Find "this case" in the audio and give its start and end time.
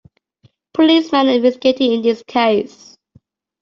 2.01-2.97